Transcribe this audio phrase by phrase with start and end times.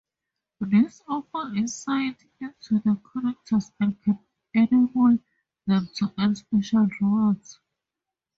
[0.59, 4.17] These offer insight into the characters and can
[4.55, 5.19] enable
[5.67, 7.59] them to earn special rewards.